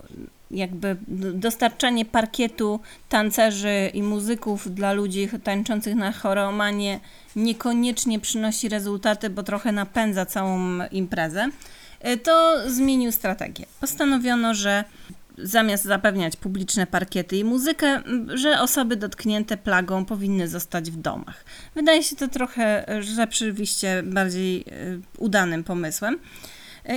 jakby 0.53 0.97
dostarczanie 1.35 2.05
parkietu 2.05 2.81
tancerzy 3.09 3.91
i 3.95 4.03
muzyków 4.03 4.75
dla 4.75 4.93
ludzi 4.93 5.29
tańczących 5.45 5.95
na 5.95 6.13
choromanie 6.13 7.01
niekoniecznie 7.37 8.21
przynosi 8.21 8.69
rezultaty, 8.69 9.31
bo 9.31 9.43
trochę 9.43 9.73
napędza 9.73 10.27
całą 10.27 10.61
imprezę, 10.91 11.49
y, 12.09 12.17
to 12.17 12.63
zmienił 12.67 13.13
strategię. 13.13 13.67
Postanowiono, 13.81 14.55
że 14.55 14.85
zamiast 15.39 15.85
zapewniać 15.85 16.37
publiczne 16.37 16.87
parkiety 16.87 17.37
i 17.37 17.45
muzykę, 17.45 18.03
że 18.35 18.61
osoby 18.61 18.97
dotknięte 18.97 19.57
plagą 19.57 20.05
powinny 20.05 20.49
zostać 20.49 20.91
w 20.91 20.97
domach. 20.97 21.45
Wydaje 21.75 22.03
się 22.03 22.17
to 22.17 22.29
trochę 22.29 22.97
y, 22.99 23.03
rzeczywiście 23.03 24.03
bardziej 24.03 24.61
y, 24.61 25.01
udanym 25.19 25.65
pomysłem. 25.65 26.19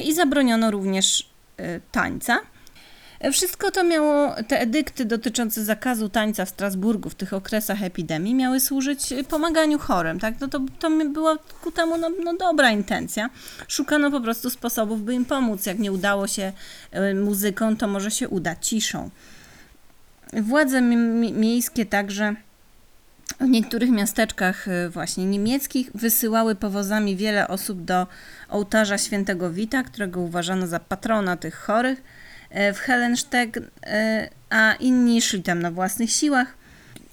I 0.03 0.13
zabroniono 0.13 0.71
również 0.71 1.29
tańca. 1.91 2.39
Wszystko 3.31 3.71
to 3.71 3.83
miało, 3.83 4.35
te 4.47 4.59
edykty 4.59 5.05
dotyczące 5.05 5.63
zakazu 5.63 6.09
tańca 6.09 6.45
w 6.45 6.49
Strasburgu 6.49 7.09
w 7.09 7.15
tych 7.15 7.33
okresach 7.33 7.83
epidemii 7.83 8.35
miały 8.35 8.59
służyć 8.59 9.13
pomaganiu 9.29 9.79
chorym, 9.79 10.19
tak? 10.19 10.33
No 10.41 10.47
to, 10.47 10.59
to 10.79 10.89
była 10.89 11.37
ku 11.63 11.71
temu 11.71 11.97
no, 11.97 12.09
no 12.23 12.33
dobra 12.37 12.71
intencja. 12.71 13.29
Szukano 13.67 14.11
po 14.11 14.21
prostu 14.21 14.49
sposobów, 14.49 15.03
by 15.03 15.13
im 15.13 15.25
pomóc. 15.25 15.65
Jak 15.65 15.79
nie 15.79 15.91
udało 15.91 16.27
się 16.27 16.53
y, 17.11 17.15
muzyką, 17.15 17.77
to 17.77 17.87
może 17.87 18.11
się 18.11 18.29
uda 18.29 18.55
ciszą. 18.55 19.09
Władze 20.33 20.81
mi- 20.81 20.97
mi- 20.97 21.33
miejskie 21.33 21.85
także 21.85 22.35
w 23.39 23.47
niektórych 23.47 23.89
miasteczkach 23.89 24.65
właśnie 24.89 25.25
niemieckich 25.25 25.91
wysyłały 25.93 26.55
powozami 26.55 27.15
wiele 27.15 27.47
osób 27.47 27.81
do 27.83 28.07
ołtarza 28.49 28.97
świętego 28.97 29.51
Wita, 29.51 29.83
którego 29.83 30.21
uważano 30.21 30.67
za 30.67 30.79
patrona 30.79 31.37
tych 31.37 31.55
chorych 31.55 31.99
e, 31.99 32.03
w 32.73 32.77
Hellenstedt, 32.77 33.59
e, 33.85 34.29
a 34.49 34.73
inni 34.73 35.21
szli 35.21 35.43
tam 35.43 35.61
na 35.61 35.71
własnych 35.71 36.11
siłach. 36.11 36.57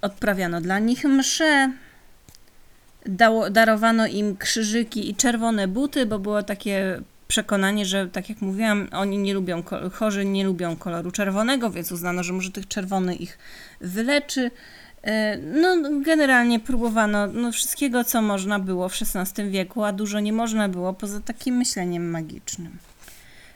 Odprawiano 0.03 0.61
dla 0.61 0.79
nich 0.79 1.05
msze, 1.05 1.73
darowano 3.51 4.07
im 4.07 4.37
krzyżyki 4.37 5.11
i 5.11 5.15
czerwone 5.15 5.69
buty, 5.69 6.07
bo 6.07 6.19
było 6.19 6.43
takie 6.43 7.01
przekonanie, 7.29 7.87
że 7.87 8.09
tak 8.09 8.29
jak 8.29 8.41
mówiłam, 8.41 8.89
oni 8.93 9.19
nie 9.19 9.35
lubią, 9.35 9.63
chorzy 9.93 10.25
nie 10.25 10.45
lubią 10.45 10.77
koloru 10.77 11.11
czerwonego, 11.11 11.71
więc 11.71 11.93
uznano, 11.93 12.23
że 12.23 12.33
może 12.33 12.51
tych 12.51 12.69
czerwony 12.69 13.15
ich 13.15 13.39
wyleczy. 13.81 14.51
E, 15.03 15.39
No, 15.39 15.77
generalnie 16.05 16.61
próbowano 16.61 17.27
no, 17.27 17.53
wszystkiego, 17.53 18.05
co 18.05 18.23
można 18.23 18.59
było 18.59 18.89
w 18.89 18.95
XVI 19.03 19.51
wieku, 19.51 19.85
a 19.85 19.93
dużo 19.93 20.21
nie 20.21 20.33
można 20.33 20.69
było 20.69 20.93
poza 20.93 21.21
takim 21.21 21.57
myśleniem 21.57 22.11
magicznym. 22.11 22.79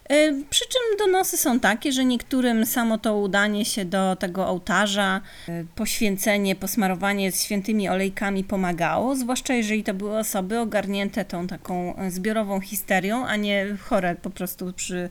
E, 0.08 0.32
Przy 0.50 0.64
czym 0.64 1.06
donosy 1.06 1.36
są 1.36 1.60
takie, 1.60 1.92
że 1.92 2.04
niektórym 2.04 2.66
samo 2.66 2.98
to 2.98 3.18
udanie 3.18 3.64
się 3.64 3.84
do 3.84 4.16
tego 4.16 4.48
ołtarza, 4.48 5.20
e, 5.48 5.64
poświęcenie, 5.74 6.56
posmarowanie 6.56 7.32
świętymi 7.32 7.88
olejkami 7.88 8.44
pomagało, 8.44 9.16
zwłaszcza 9.16 9.54
jeżeli 9.54 9.84
to 9.84 9.94
były 9.94 10.18
osoby 10.18 10.58
ogarnięte 10.58 11.24
tą 11.24 11.46
taką 11.46 11.96
e, 11.96 12.10
zbiorową 12.10 12.60
histerią, 12.60 13.26
a 13.26 13.36
nie 13.36 13.66
chore 13.80 14.14
po 14.14 14.30
prostu 14.30 14.72
przy, 14.72 15.10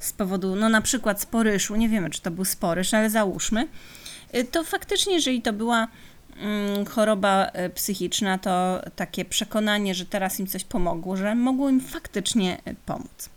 z 0.00 0.12
powodu, 0.12 0.56
no 0.56 0.68
na 0.68 0.80
przykład 0.80 1.20
sporyszu, 1.20 1.76
nie 1.76 1.88
wiemy 1.88 2.10
czy 2.10 2.22
to 2.22 2.30
był 2.30 2.44
sporyż, 2.44 2.94
ale 2.94 3.10
załóżmy, 3.10 3.68
to 4.50 4.64
faktycznie, 4.64 5.14
jeżeli 5.14 5.42
to 5.42 5.52
była 5.52 5.88
mm, 6.36 6.86
choroba 6.86 7.50
psychiczna, 7.74 8.38
to 8.38 8.80
takie 8.96 9.24
przekonanie, 9.24 9.94
że 9.94 10.06
teraz 10.06 10.40
im 10.40 10.46
coś 10.46 10.64
pomogło, 10.64 11.16
że 11.16 11.34
mogło 11.34 11.70
im 11.70 11.80
faktycznie 11.80 12.58
pomóc. 12.86 13.33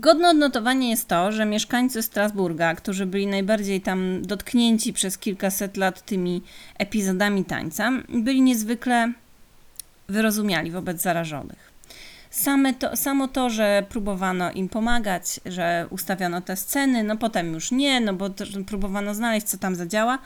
Godne 0.00 0.30
odnotowania 0.30 0.88
jest 0.88 1.08
to, 1.08 1.32
że 1.32 1.46
mieszkańcy 1.46 2.02
Strasburga, 2.02 2.74
którzy 2.74 3.06
byli 3.06 3.26
najbardziej 3.26 3.80
tam 3.80 4.22
dotknięci 4.22 4.92
przez 4.92 5.18
kilkaset 5.18 5.76
lat 5.76 6.02
tymi 6.04 6.42
epizodami 6.78 7.44
tańca, 7.44 7.92
byli 8.08 8.42
niezwykle 8.42 9.12
wyrozumiali 10.08 10.70
wobec 10.70 11.02
zarażonych. 11.02 11.72
Same 12.30 12.74
to, 12.74 12.96
samo 12.96 13.28
to, 13.28 13.50
że 13.50 13.84
próbowano 13.88 14.52
im 14.52 14.68
pomagać, 14.68 15.40
że 15.46 15.86
ustawiono 15.90 16.40
te 16.40 16.56
sceny, 16.56 17.04
no 17.04 17.16
potem 17.16 17.54
już 17.54 17.70
nie, 17.70 18.00
no 18.00 18.14
bo 18.14 18.30
próbowano 18.66 19.14
znaleźć, 19.14 19.46
co 19.46 19.58
tam 19.58 19.74
zadziała, 19.74 20.18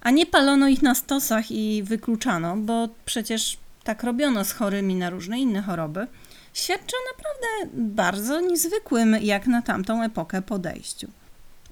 a 0.00 0.10
nie 0.10 0.26
palono 0.26 0.68
ich 0.68 0.82
na 0.82 0.94
stosach 0.94 1.50
i 1.50 1.82
wykluczano, 1.82 2.56
bo 2.56 2.88
przecież 3.04 3.56
tak 3.84 4.02
robiono 4.02 4.44
z 4.44 4.52
chorymi 4.52 4.94
na 4.94 5.10
różne 5.10 5.38
inne 5.38 5.62
choroby, 5.62 6.06
świadczy 6.56 6.96
o 6.96 7.16
naprawdę 7.16 7.76
bardzo 7.82 8.40
niezwykłym, 8.40 9.16
jak 9.20 9.46
na 9.46 9.62
tamtą 9.62 10.02
epokę, 10.02 10.42
podejściu. 10.42 11.08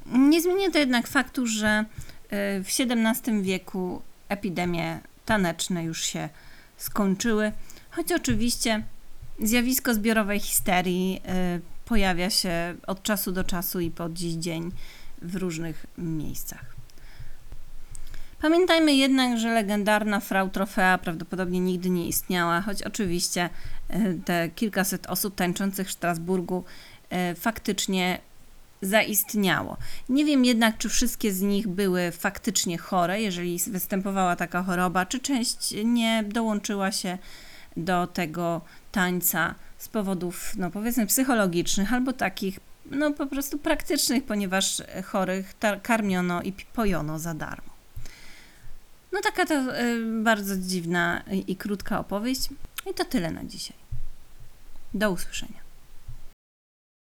Nie 0.07 0.43
zmienia 0.43 0.71
to 0.71 0.79
jednak 0.79 1.07
faktu, 1.07 1.47
że 1.47 1.85
y, 2.25 2.65
w 2.65 2.69
XVII 2.69 3.43
wieku 3.43 4.03
epidemie 4.29 5.01
taneczne 5.25 5.85
już 5.85 6.05
się 6.05 6.29
skończyły, 6.77 7.53
choć 7.91 8.13
oczywiście 8.13 8.83
Zjawisko 9.39 9.95
zbiorowej 9.95 10.41
histerii 10.41 11.21
y, 11.57 11.61
pojawia 11.85 12.31
się 12.31 12.75
od 12.87 13.03
czasu 13.03 13.33
do 13.33 13.45
czasu 13.45 13.81
i 13.81 13.91
po 13.91 14.09
dziś 14.09 14.35
dzień 14.35 14.73
w 15.23 15.37
różnych 15.37 15.87
miejscach. 15.99 16.74
Pamiętajmy 18.45 18.95
jednak, 18.95 19.39
że 19.39 19.55
legendarna 19.55 20.21
Frau 20.21 20.49
Trofea 20.49 20.99
prawdopodobnie 20.99 21.61
nigdy 21.61 21.91
nie 21.91 22.09
istniała, 22.09 22.61
choć 22.61 22.83
oczywiście 22.83 23.51
y, 23.91 24.21
te 24.25 24.49
kilkaset 24.49 25.07
osób 25.07 25.35
tańczących 25.35 25.89
w 25.89 25.93
Strasburgu 25.93 26.65
y, 27.33 27.35
faktycznie 27.35 28.19
zaistniało. 28.83 29.77
Nie 30.09 30.25
wiem 30.25 30.45
jednak, 30.45 30.79
czy 30.79 30.89
wszystkie 30.89 31.33
z 31.33 31.41
nich 31.41 31.69
były 31.69 32.13
faktycznie 32.13 32.79
chore, 32.79 33.21
jeżeli 33.21 33.59
występowała 33.67 34.37
taka 34.37 34.63
choroba, 34.63 35.07
czy 35.07 35.21
część 35.21 35.75
nie 35.85 36.25
dołączyła 36.29 36.93
się 36.93 37.19
do 37.77 38.07
tego 38.07 38.61
tańca 38.93 39.55
z 39.79 39.89
powodów, 39.89 40.53
no 40.57 40.71
powiedzmy, 40.71 41.07
psychologicznych 41.07 41.93
albo 41.93 42.13
takich, 42.13 42.61
no 42.91 43.13
po 43.13 43.27
prostu 43.27 43.59
praktycznych, 43.59 44.25
ponieważ 44.25 44.83
chorych 45.05 45.55
karmiono 45.83 46.43
i 46.43 46.53
pojono 46.53 47.19
za 47.19 47.35
darmo. 47.35 47.74
No 49.15 49.21
taka 49.21 49.47
to 49.47 49.55
y, 49.55 50.23
bardzo 50.23 50.57
dziwna 50.57 51.23
i, 51.33 51.53
i 51.53 51.57
krótka 51.57 52.01
opowieść. 52.01 52.49
I 52.91 52.95
to 52.95 53.05
tyle 53.05 53.31
na 53.31 53.45
dzisiaj. 53.45 53.77
Do 54.95 55.11
usłyszenia. 55.11 55.64